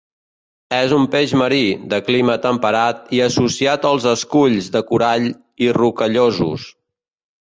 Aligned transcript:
És 0.75 0.93
un 0.95 1.03
peix 1.15 1.33
marí, 1.41 1.59
de 1.91 1.99
clima 2.07 2.37
temperat 2.45 3.13
i 3.17 3.21
associat 3.27 3.85
als 3.91 4.09
esculls 4.13 4.71
de 4.77 4.83
corall 4.93 5.29
i 5.67 5.73
rocallosos. 5.79 6.65